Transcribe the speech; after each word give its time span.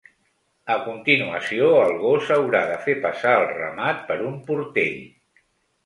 A 0.75 0.77
continuació, 0.85 1.67
el 1.83 1.93
gos 2.05 2.33
haurà 2.37 2.63
de 2.73 2.81
fer 2.89 2.99
passar 3.07 3.37
el 3.45 3.49
ramat 3.61 4.05
per 4.11 4.21
un 4.33 4.45
portell. 4.51 5.03